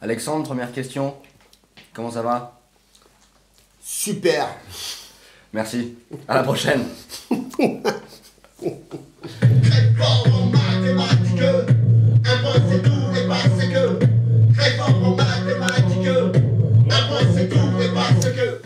Alexandre, 0.00 0.44
première 0.44 0.72
question. 0.72 1.16
Comment 1.92 2.12
ça 2.12 2.22
va? 2.22 2.60
Super. 3.82 4.48
Merci. 5.52 5.96
À 6.28 6.36
la 6.36 6.42
prochaine. 6.44 6.84
Très 7.58 7.64
fort 9.96 10.26
en 10.32 10.46
mathématiques, 10.46 11.40
un 11.40 12.38
point 12.42 12.62
c'est 12.70 12.82
tout 12.82 13.16
et 13.16 13.26
parce 13.26 13.48
que. 13.48 13.98
Très 14.54 14.70
fort 14.76 15.04
en 15.04 15.16
mathématiques, 15.16 16.06
un 16.06 17.08
point 17.08 17.26
c'est 17.34 17.48
tout 17.48 17.80
et 17.82 17.88
parce 17.92 18.26
que. 18.26 18.62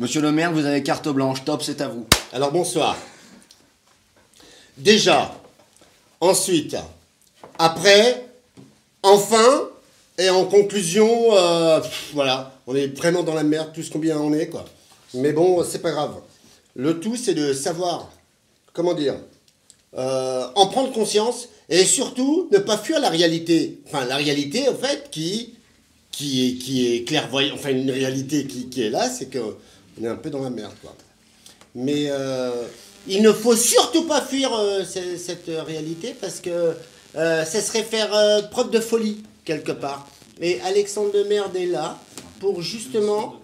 Monsieur 0.00 0.22
le 0.22 0.32
maire, 0.32 0.50
vous 0.52 0.64
avez 0.64 0.82
carte 0.82 1.08
blanche. 1.08 1.44
Top, 1.44 1.62
c'est 1.62 1.80
à 1.80 1.86
vous. 1.88 2.06
Alors 2.32 2.50
bonsoir. 2.50 2.96
Déjà, 4.76 5.32
ensuite, 6.20 6.76
après, 7.58 8.26
enfin, 9.04 9.68
et 10.18 10.28
en 10.30 10.44
conclusion, 10.46 11.08
euh, 11.36 11.80
voilà, 12.12 12.52
on 12.66 12.74
est 12.74 12.88
vraiment 12.88 13.22
dans 13.22 13.34
la 13.34 13.44
merde, 13.44 13.70
tout 13.72 13.82
ce 13.82 13.90
combien 13.90 14.18
on 14.18 14.32
est, 14.32 14.48
quoi. 14.48 14.64
Mais 15.14 15.32
bon, 15.32 15.64
c'est 15.64 15.78
pas 15.80 15.92
grave. 15.92 16.14
Le 16.74 17.00
tout, 17.00 17.16
c'est 17.16 17.34
de 17.34 17.52
savoir, 17.52 18.10
comment 18.72 18.94
dire, 18.94 19.14
euh, 19.96 20.46
en 20.54 20.66
prendre 20.66 20.92
conscience 20.92 21.48
et 21.68 21.84
surtout 21.84 22.48
ne 22.52 22.58
pas 22.58 22.76
fuir 22.76 23.00
la 23.00 23.08
réalité. 23.08 23.80
Enfin, 23.86 24.04
la 24.04 24.16
réalité, 24.16 24.68
en 24.68 24.74
fait, 24.74 25.08
qui, 25.10 25.54
qui, 26.10 26.48
est, 26.48 26.54
qui 26.56 26.94
est 26.94 27.04
clairvoyante, 27.04 27.54
enfin, 27.58 27.70
une 27.70 27.90
réalité 27.90 28.46
qui, 28.46 28.82
est 28.82 28.90
là, 28.90 29.08
c'est 29.08 29.30
qu'on 29.32 30.04
est 30.04 30.08
un 30.08 30.16
peu 30.16 30.30
dans 30.30 30.42
la 30.42 30.50
merde, 30.50 30.74
quoi. 30.82 30.94
Mais 31.74 32.06
euh, 32.08 32.50
il 33.06 33.22
ne 33.22 33.32
faut 33.32 33.54
surtout 33.56 34.04
pas 34.04 34.20
fuir 34.20 34.52
euh, 34.52 34.84
ce- 34.84 35.16
cette 35.16 35.48
réalité 35.66 36.14
parce 36.20 36.40
que 36.40 36.74
ça 37.14 37.44
serait 37.60 37.82
faire 37.82 38.10
preuve 38.50 38.70
de 38.70 38.78
folie 38.80 39.22
quelque 39.48 39.72
part. 39.72 40.06
Et 40.40 40.60
Alexandre 40.60 41.12
de 41.12 41.22
Merde 41.24 41.56
est 41.56 41.66
là 41.66 41.98
pour 42.38 42.62
justement. 42.62 43.40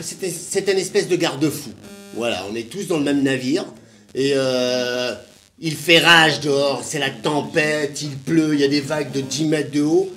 C'est 0.00 0.68
un 0.70 0.76
espèce 0.76 1.06
de 1.06 1.16
garde-fou. 1.16 1.70
Voilà, 2.14 2.46
on 2.50 2.56
est 2.56 2.70
tous 2.70 2.86
dans 2.86 2.96
le 2.96 3.04
même 3.04 3.22
navire. 3.22 3.66
Et 4.14 4.32
euh, 4.34 5.14
il 5.60 5.76
fait 5.76 5.98
rage 5.98 6.40
dehors, 6.40 6.82
c'est 6.82 6.98
la 6.98 7.10
tempête, 7.10 8.00
il 8.00 8.16
pleut, 8.16 8.54
il 8.54 8.60
y 8.60 8.64
a 8.64 8.68
des 8.68 8.80
vagues 8.80 9.12
de 9.12 9.20
10 9.20 9.44
mètres 9.44 9.70
de 9.70 9.82
haut. 9.82 10.10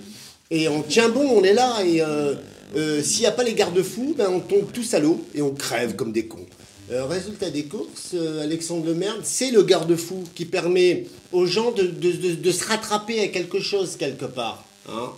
Et 0.50 0.70
on 0.70 0.82
tient 0.82 1.10
bon, 1.10 1.28
on 1.30 1.44
est 1.44 1.54
là. 1.54 1.84
Et 1.86 2.02
euh, 2.02 2.36
euh, 2.78 3.04
s'il 3.04 3.22
n'y 3.22 3.28
a 3.28 3.32
pas 3.32 3.44
les 3.44 3.54
garde-fous, 3.54 4.16
ben 4.18 4.30
on 4.30 4.40
tombe 4.40 4.72
tous 4.72 4.94
à 4.94 5.00
l'eau 5.00 5.22
et 5.36 5.42
on 5.42 5.52
crève 5.52 5.96
comme 5.96 6.14
des 6.14 6.26
cons. 6.28 6.46
Résultat 6.90 7.50
des 7.50 7.64
courses, 7.64 8.12
euh, 8.14 8.44
Alexandre 8.44 8.86
Lemerde, 8.86 9.22
c'est 9.24 9.50
le 9.52 9.64
garde-fou 9.64 10.24
qui 10.36 10.46
permet 10.46 11.06
aux 11.32 11.48
gens 11.48 11.72
de 11.72 12.52
se 12.52 12.64
rattraper 12.64 13.20
à 13.22 13.28
quelque 13.28 13.60
chose 13.60 13.98
quelque 13.98 14.26
part. 14.26 14.64
Hein. 14.90 15.12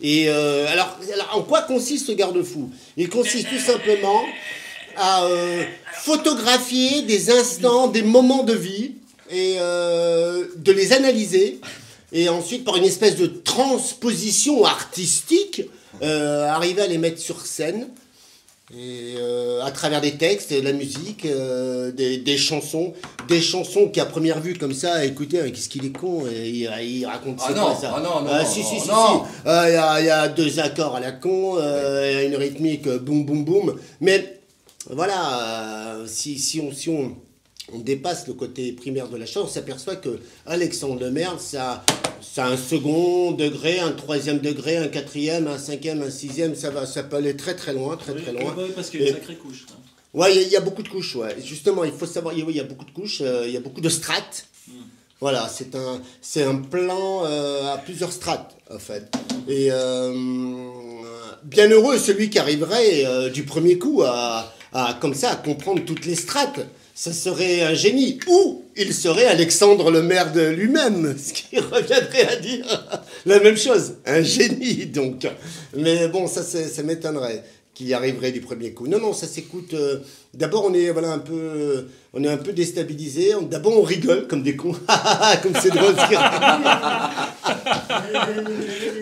Et 0.00 0.28
euh, 0.28 0.66
alors, 0.68 0.98
en 1.32 1.42
quoi 1.42 1.62
consiste 1.62 2.06
ce 2.06 2.12
garde-fou? 2.12 2.70
Il 2.96 3.08
consiste 3.08 3.48
tout 3.48 3.58
simplement 3.58 4.22
à 4.96 5.24
euh, 5.24 5.64
photographier 5.92 7.02
des 7.02 7.30
instants, 7.30 7.88
des 7.88 8.02
moments 8.02 8.42
de 8.42 8.54
vie 8.54 8.92
et 9.30 9.56
euh, 9.58 10.46
de 10.56 10.72
les 10.72 10.92
analyser 10.92 11.60
et 12.12 12.28
ensuite 12.28 12.64
par 12.64 12.76
une 12.76 12.84
espèce 12.84 13.16
de 13.16 13.26
transposition 13.26 14.64
artistique 14.64 15.62
arriver 16.02 16.82
à 16.82 16.86
les 16.86 16.98
mettre 16.98 17.20
sur 17.20 17.46
scène 17.46 17.88
et 18.76 19.14
euh, 19.18 19.62
à 19.62 19.70
travers 19.70 20.00
des 20.00 20.12
textes, 20.12 20.52
de 20.52 20.60
la 20.60 20.72
musique, 20.72 21.26
euh, 21.26 21.92
des, 21.92 22.18
des 22.18 22.36
chansons, 22.36 22.92
des 23.28 23.40
chansons 23.40 23.88
qui 23.88 24.00
à 24.00 24.04
première 24.04 24.40
vue 24.40 24.54
comme 24.54 24.74
ça, 24.74 25.04
écoutez, 25.04 25.40
hein, 25.40 25.50
qu'est-ce 25.50 25.68
qu'il 25.68 25.84
est 25.86 25.96
con, 25.96 26.24
et 26.26 26.48
il, 26.48 26.70
il 26.82 27.06
raconte 27.06 27.38
Ah 27.40 27.44
c'est 27.48 27.54
non, 27.54 27.62
quoi 27.66 27.74
ça 27.76 27.92
ah 27.96 28.00
non, 28.00 28.20
non, 28.22 28.30
Ah, 28.32 28.42
non, 28.42 28.48
si, 28.48 28.62
si, 28.62 28.80
si, 28.80 28.88
non. 28.88 29.22
si. 29.24 29.48
Euh, 29.48 29.64
Il 29.68 29.74
y, 29.74 29.76
a, 29.76 30.00
il 30.00 30.06
y 30.06 30.10
a 30.10 30.28
deux 30.28 30.58
accords 30.58 30.96
à 30.96 31.00
la 31.00 31.12
con, 31.12 31.56
euh, 31.58 32.10
il 32.10 32.14
y 32.14 32.20
a 32.20 32.22
une 32.24 32.36
rythmique 32.36 32.86
euh, 32.88 32.98
boum 32.98 33.24
boum 33.24 33.44
boum, 33.44 33.76
mais 34.00 34.40
voilà, 34.90 35.94
euh, 35.98 36.06
si, 36.06 36.38
si 36.38 36.60
on, 36.60 36.72
si 36.72 36.88
on, 36.90 37.14
on 37.72 37.78
dépasse 37.78 38.26
le 38.26 38.34
côté 38.34 38.72
primaire 38.72 39.08
de 39.08 39.16
la 39.16 39.26
chose, 39.26 39.44
on 39.46 39.48
s'aperçoit 39.48 39.96
que 39.96 40.18
Alexandre 40.46 40.98
de 41.00 41.08
Merde, 41.10 41.40
ça, 41.40 41.84
ça 42.20 42.44
a 42.46 42.50
un 42.50 42.56
second 42.56 43.32
degré, 43.32 43.80
un 43.80 43.92
troisième 43.92 44.38
degré, 44.38 44.76
un 44.76 44.88
quatrième, 44.88 45.46
un 45.46 45.58
cinquième, 45.58 46.02
un 46.02 46.10
sixième, 46.10 46.54
ça 46.54 46.70
va, 46.70 46.84
ça 46.86 47.02
peut 47.02 47.16
aller 47.16 47.36
très 47.36 47.54
très 47.56 47.72
loin, 47.72 47.96
très 47.96 48.14
très 48.14 48.32
loin. 48.32 48.54
Oui, 48.56 48.64
parce 48.74 48.90
qu'il 48.90 49.00
y 49.02 49.06
a 49.06 49.08
une 49.08 49.14
sacrée 49.14 49.36
couche. 49.36 49.66
hein. 49.70 49.76
Ouais, 50.12 50.32
il 50.32 50.36
y 50.36 50.44
a- 50.44 50.46
il 50.46 50.52
y, 50.52 50.56
a 50.56 50.60
beaucoup 50.60 50.82
de 50.84 50.88
couches, 50.88 51.16
ouais. 51.16 51.36
Justement, 51.44 51.82
il 51.84 51.90
faut 51.92 52.06
savoir, 52.06 52.34
il 52.34 52.40
y 52.40 52.42
a- 52.42 52.46
oui, 52.46 52.52
il 52.52 52.56
y 52.58 52.60
a 52.60 52.64
beaucoup 52.64 52.84
de 52.84 52.90
couches, 52.92 53.20
euh, 53.20 53.44
il 53.48 53.52
y 53.52 53.56
a 53.56 53.60
beaucoup 53.60 53.80
de 53.80 53.88
strates. 53.88 54.46
Voilà, 55.20 55.48
c'est 55.48 55.74
un, 55.74 56.00
c'est 56.20 56.42
un 56.42 56.56
plan 56.56 57.24
euh, 57.24 57.72
à 57.72 57.78
plusieurs 57.78 58.12
strates, 58.12 58.54
en 58.70 58.78
fait. 58.78 59.10
Et 59.48 59.68
euh, 59.72 60.12
bien 61.44 61.68
heureux 61.68 61.98
celui 61.98 62.30
qui 62.30 62.38
arriverait 62.38 63.30
du 63.30 63.44
premier 63.44 63.78
coup 63.78 64.02
à, 64.04 64.52
à, 64.74 64.98
comme 65.00 65.14
ça, 65.14 65.30
à 65.30 65.36
comprendre 65.36 65.82
toutes 65.86 66.04
les 66.04 66.14
strates. 66.16 66.60
Ça 66.96 67.12
serait 67.12 67.62
un 67.62 67.74
génie. 67.74 68.20
Ou 68.28 68.62
il 68.76 68.92
serait 68.94 69.26
Alexandre 69.26 69.90
le 69.90 70.02
maire 70.02 70.32
de 70.32 70.42
lui-même, 70.42 71.16
ce 71.24 71.32
qui 71.32 71.58
reviendrait 71.58 72.28
à 72.28 72.36
dire 72.36 72.84
la 73.26 73.40
même 73.40 73.56
chose. 73.56 73.94
Un 74.06 74.22
génie, 74.22 74.86
donc. 74.86 75.26
Mais 75.76 76.06
bon, 76.08 76.26
ça, 76.28 76.42
ça 76.44 76.82
m'étonnerait 76.84 77.42
qu'il 77.74 77.88
y 77.88 77.94
arriverait 77.94 78.30
du 78.30 78.40
premier 78.40 78.70
coup. 78.72 78.86
Non, 78.86 79.00
non, 79.00 79.12
ça 79.12 79.26
s'écoute. 79.26 79.74
euh, 79.74 79.98
D'abord, 80.32 80.64
on 80.66 80.74
est 80.74 80.90
voilà 80.90 81.10
un 81.10 81.18
peu, 81.18 81.86
on 82.12 82.22
est 82.22 82.28
un 82.28 82.36
peu 82.36 82.52
déstabilisé. 82.52 83.32
D'abord, 83.50 83.76
on 83.76 83.82
rigole 83.82 84.28
comme 84.28 84.44
des 84.44 84.54
cons. 84.54 84.76
comme 85.42 85.54
c'est 85.60 85.70
drôle. 85.70 85.94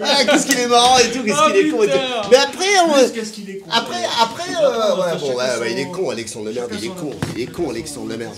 ah, 0.05 0.25
qu'est-ce 0.25 0.47
qu'il 0.47 0.59
est 0.59 0.67
marrant 0.67 0.99
et 0.99 1.11
tout, 1.11 1.23
qu'est-ce 1.25 1.37
Oh, 1.39 1.51
qu'il 1.53 1.67
est 1.67 1.71
con 1.71 1.83
et 1.83 1.87
tout. 1.89 2.29
Mais 2.31 2.37
après, 2.37 2.65
on, 2.87 3.11
Qu'est-ce 3.13 3.33
qu'il 3.33 3.51
est 3.51 3.59
con 3.59 3.71
après, 3.71 3.97
après, 4.21 4.51
euh, 4.63 4.97
ouais, 4.97 5.19
bon, 5.21 5.29
ouais, 5.37 5.59
ouais, 5.61 5.73
il 5.73 5.79
est 5.79 5.91
con, 5.91 6.11
Alexandre 6.11 6.47
Lemerde, 6.47 6.71
il 6.79 6.85
est 6.87 6.89
con, 6.89 7.11
il 7.37 7.43
est 7.43 7.47
con, 7.47 7.71
Alexandre 7.71 8.09
Lemerde. 8.11 8.35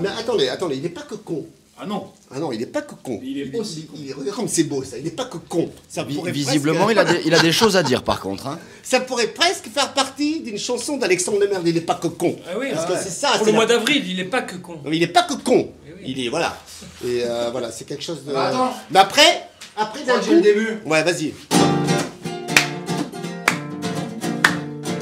Mais 0.00 0.08
attendez, 0.18 0.48
attendez, 0.48 0.76
il 0.76 0.82
n'est 0.82 0.88
pas 0.88 1.02
que 1.02 1.14
con. 1.14 1.44
Ah 1.78 1.84
non, 1.84 2.06
Ah 2.34 2.38
non, 2.38 2.52
il 2.52 2.58
n'est 2.58 2.64
pas 2.64 2.80
que 2.80 2.94
con. 2.94 3.20
il 3.22 3.38
est 3.38 3.58
aussi 3.58 3.84
con. 3.84 3.96
Il 4.00 4.08
est, 4.08 4.14
regarde 4.14 4.34
comme 4.36 4.48
c'est 4.48 4.64
beau 4.64 4.82
ça, 4.82 4.96
il 4.96 5.04
n'est 5.04 5.10
pas 5.10 5.26
que 5.26 5.36
con. 5.36 5.68
Ça 5.90 6.04
Vi- 6.04 6.14
pourrait 6.14 6.32
Visiblement, 6.32 6.86
presque- 6.86 6.92
il 6.92 6.98
a, 6.98 7.04
des, 7.04 7.22
il 7.26 7.34
a 7.34 7.38
des 7.38 7.52
choses 7.52 7.76
à 7.76 7.82
dire 7.82 8.02
par 8.02 8.20
contre. 8.20 8.46
Hein. 8.46 8.58
ça 8.82 9.00
pourrait 9.00 9.26
presque 9.26 9.66
faire 9.74 9.92
partie 9.92 10.40
d'une 10.40 10.56
chanson 10.58 10.96
d'Alexandre 10.96 11.38
Lemerde. 11.38 11.64
Il 11.68 11.74
n'est 11.74 11.82
pas 11.82 11.96
que 11.96 12.06
con. 12.06 12.34
Ah 12.48 12.54
oui, 12.58 12.68
Parce 12.72 12.86
ah 12.88 12.92
que 12.94 12.98
c'est 13.02 13.10
ça. 13.10 13.32
Pour 13.36 13.44
le 13.46 13.52
mois 13.52 13.66
d'avril, 13.66 14.02
il 14.08 14.18
est 14.18 14.24
pas 14.24 14.40
que 14.40 14.56
con. 14.56 14.78
Il 14.90 15.00
n'est 15.00 15.06
pas 15.06 15.24
que 15.24 15.34
con. 15.34 15.68
Eh 15.86 15.92
oui. 15.92 16.14
Il 16.16 16.24
est 16.24 16.28
voilà. 16.30 16.56
Et 17.04 17.20
euh, 17.24 17.50
voilà, 17.52 17.70
c'est 17.70 17.84
quelque 17.84 18.02
chose 18.04 18.24
de. 18.24 18.32
Bah, 18.32 18.46
attends. 18.48 18.72
Mais 18.90 18.98
après, 19.00 19.46
après 19.76 20.02
d'un 20.04 20.20
le 20.30 20.40
début. 20.40 20.78
Ouais, 20.84 21.02
vas-y. 21.02 21.34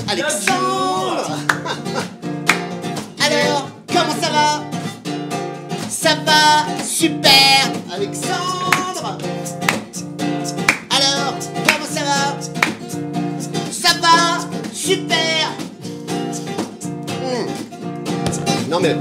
Alexandre 0.09 1.31
Alors, 3.25 3.69
comment 3.89 4.17
ça 4.21 4.31
va? 4.31 4.65
Ça 5.89 6.15
va 6.27 6.67
super 6.85 7.71
Alexandre 7.93 9.19
Alors, 10.91 11.35
comment 11.67 11.89
ça 11.89 12.05
va? 12.05 12.37
Ça 13.71 13.95
va 14.01 14.49
super 14.73 15.51
Hmm. 17.25 17.47
Non 18.71 18.81
mais, 18.81 18.95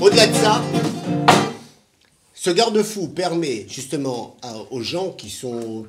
au-delà 0.00 0.26
de 0.26 0.34
ça, 0.34 0.60
ce 2.44 2.50
garde-fou 2.50 3.08
permet 3.08 3.64
justement 3.70 4.36
aux 4.70 4.82
gens 4.82 5.12
qui 5.12 5.30
sont, 5.30 5.86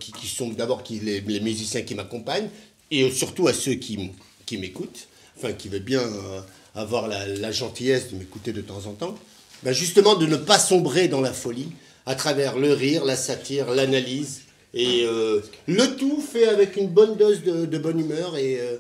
d'abord 0.56 0.84
les, 0.90 1.42
musiciens 1.42 1.82
qui 1.82 1.96
m'accompagnent 1.96 2.48
et 2.92 3.12
surtout 3.12 3.50
à 3.50 3.54
ceux 3.54 3.74
qui, 3.74 4.14
m'écoutent, 4.54 5.10
enfin 5.38 5.52
qui 5.52 5.68
veulent 5.68 5.82
bien 5.82 6.00
euh, 6.00 6.40
avoir 6.74 7.10
la, 7.10 7.52
gentillesse 7.52 8.14
de 8.14 8.16
m'écouter 8.16 8.54
de 8.54 8.62
temps 8.62 8.86
en 8.88 8.94
temps, 8.94 9.16
ben 9.64 9.74
justement 9.74 10.16
de 10.16 10.28
ne 10.28 10.38
pas 10.38 10.58
sombrer 10.58 11.10
dans 11.10 11.20
la 11.20 11.34
folie 11.34 11.68
à 12.06 12.16
travers 12.16 12.58
le 12.58 12.72
rire, 12.72 13.04
la 13.04 13.18
satire, 13.18 13.72
l'analyse 13.72 14.44
et 14.74 15.04
euh, 15.04 15.42
le 15.68 15.98
tout 15.98 16.22
fait 16.22 16.48
avec 16.48 16.78
une 16.78 16.88
bonne 16.88 17.18
dose 17.18 17.44
de, 17.44 17.78
bonne 17.78 18.00
humeur 18.00 18.38
et 18.38 18.62
euh, 18.62 18.78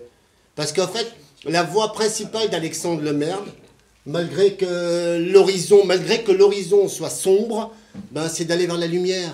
parce 0.55 0.71
qu'en 0.71 0.87
fait 0.87 1.11
la 1.43 1.63
voix 1.63 1.91
principale 1.91 2.49
d'Alexandre 2.49 3.01
Lemerde 3.01 3.49
malgré 4.05 4.55
que 4.55 5.17
l'horizon, 5.31 5.85
malgré 5.85 6.23
que 6.23 6.31
l'horizon 6.31 6.87
soit 6.87 7.09
sombre, 7.09 7.73
ben 8.11 8.27
c'est 8.29 8.45
d'aller 8.45 8.67
vers 8.67 8.77
la 8.77 8.87
lumière 8.87 9.33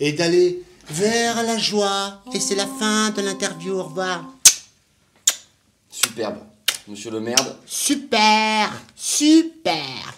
et 0.00 0.12
d'aller 0.12 0.62
vers 0.90 1.42
la 1.42 1.58
joie. 1.58 2.22
Et 2.34 2.40
c'est 2.40 2.54
la 2.54 2.66
fin 2.66 3.10
de 3.10 3.20
l'interview. 3.22 3.74
Au 3.74 3.84
revoir. 3.84 4.24
Superbe. 5.90 6.38
Monsieur 6.86 7.10
le 7.10 7.20
merde, 7.20 7.54
Super, 7.66 8.72
super. 8.96 10.14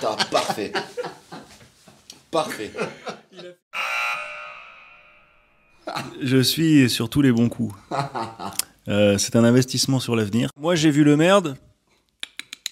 t'as 0.00 0.16
parfait. 0.30 0.72
Parfait. 2.30 2.70
Je 6.22 6.38
suis 6.42 6.88
sur 6.88 7.10
tous 7.10 7.20
les 7.20 7.32
bons 7.32 7.50
coups. 7.50 7.74
Euh, 8.88 9.18
c'est 9.18 9.36
un 9.36 9.44
investissement 9.44 10.00
sur 10.00 10.16
l'avenir. 10.16 10.48
Moi, 10.58 10.74
j'ai 10.74 10.90
vu 10.90 11.04
le 11.04 11.18
merde. 11.18 11.56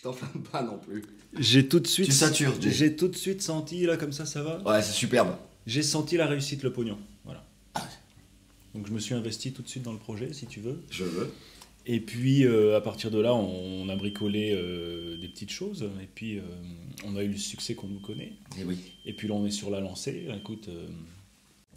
T'enflammes 0.02 0.43
pas 0.50 0.62
non 0.62 0.78
plus. 0.78 1.04
J'ai 1.38 1.69
tout 1.69 1.78
de 1.81 1.87
suite. 1.87 2.06
Tu 2.06 2.12
satures, 2.12 2.60
Jay. 2.60 2.70
J'ai 2.70 2.96
tout 2.96 3.08
de 3.08 3.16
suite 3.16 3.40
senti 3.40 3.87
là 3.87 3.96
comme 3.96 4.12
ça, 4.12 4.26
ça 4.26 4.43
va? 4.43 4.60
Ouais, 4.62 4.82
c'est 4.82 4.93
superbe. 4.93 5.37
J'ai 5.66 5.82
senti 5.82 6.16
la 6.16 6.26
réussite, 6.26 6.62
le 6.64 6.72
pognon. 6.72 6.99
Voilà. 7.25 7.44
Donc 8.75 8.87
je 8.87 8.93
me 8.93 8.99
suis 8.99 9.14
investi 9.14 9.52
tout 9.52 9.62
de 9.62 9.69
suite 9.69 9.82
dans 9.84 9.93
le 9.93 9.99
projet, 9.99 10.32
si 10.32 10.46
tu 10.46 10.60
veux. 10.60 10.82
Je 10.90 11.04
veux. 11.04 11.32
Et 11.87 12.00
puis 12.00 12.44
euh, 12.44 12.76
à 12.76 12.81
partir 12.81 13.10
de 13.10 13.20
là, 13.20 13.34
on, 13.34 13.82
on 13.84 13.88
a 13.88 13.96
bricolé 13.96 14.52
euh, 14.52 15.16
des 15.19 15.28
petites 15.28 15.50
choses. 15.52 15.88
Et 16.02 16.08
puis 16.12 16.38
euh, 16.38 16.43
on 17.06 17.14
a 17.16 17.22
eu 17.22 17.28
le 17.28 17.37
succès 17.37 17.75
qu'on 17.75 17.87
nous 17.88 18.00
connaît. 18.00 18.32
Et 18.58 18.64
oui. 18.64 18.78
Et 19.06 19.12
puis 19.12 19.28
là, 19.28 19.34
on 19.34 19.46
est 19.46 19.50
sur 19.50 19.70
la 19.70 19.78
lancée. 19.81 20.26
Écoute, 20.37 20.66
euh, 20.69 20.88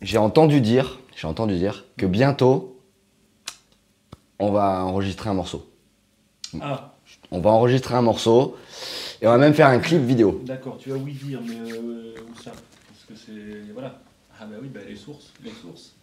J'ai 0.01 0.17
entendu 0.17 0.61
dire, 0.61 0.99
j'ai 1.15 1.27
entendu 1.27 1.57
dire 1.57 1.85
que 1.97 2.05
bientôt, 2.07 2.81
on 4.39 4.51
va 4.51 4.83
enregistrer 4.83 5.29
un 5.29 5.33
morceau. 5.35 5.69
ah, 6.59 6.94
On 7.31 7.39
va 7.39 7.49
enregistrer 7.51 7.95
un 7.95 8.01
morceau 8.01 8.55
et 9.21 9.27
on 9.27 9.31
va 9.31 9.37
même 9.37 9.53
faire 9.53 9.67
un 9.67 9.79
clip 9.79 10.01
vidéo. 10.01 10.41
d'accord, 10.45 10.77
tu 10.77 10.91
as 10.91 10.95
oui 10.95 11.13
dire, 11.13 11.39
mais 11.45 11.71
euh, 11.71 12.15
où 12.29 12.41
ça? 12.41 12.51
Parce 12.51 13.05
que 13.07 13.15
c'est 13.15 13.71
voilà. 13.73 13.99
Ah 14.39 14.45
bah 14.45 14.57
oui, 14.61 14.69
bah 14.73 14.81
les 14.87 14.95
sources, 14.95 15.31
les 15.43 15.51
sources. 15.51 15.93